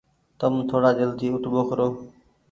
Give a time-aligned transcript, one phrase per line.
[0.39, 1.87] تم ٿوڙآ جلدي اوٺ ٻوکرو۔